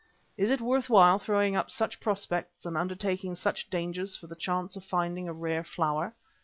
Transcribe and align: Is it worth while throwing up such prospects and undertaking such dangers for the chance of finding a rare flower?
Is 0.35 0.49
it 0.49 0.61
worth 0.61 0.89
while 0.89 1.19
throwing 1.19 1.55
up 1.55 1.69
such 1.69 1.99
prospects 1.99 2.65
and 2.65 2.75
undertaking 2.75 3.35
such 3.35 3.69
dangers 3.69 4.15
for 4.17 4.25
the 4.25 4.35
chance 4.35 4.75
of 4.75 4.83
finding 4.83 5.27
a 5.27 5.31
rare 5.33 5.63
flower? 5.63 6.15